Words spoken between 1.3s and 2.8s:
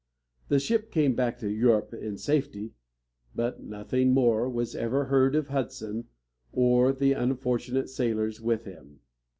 to Europe in safety,